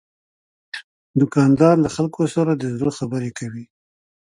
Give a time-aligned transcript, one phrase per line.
[1.19, 3.65] دوکاندار له خلکو سره د زړه خبرې کوي.